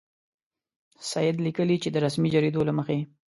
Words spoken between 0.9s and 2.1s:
سید لیکي چې د